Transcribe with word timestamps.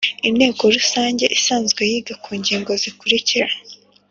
Inteko 0.27 0.63
rusange 0.75 1.25
isanzwe 1.37 1.81
yiga 1.91 2.13
ku 2.23 2.31
ngingo 2.39 2.71
zikurikira 2.81 3.47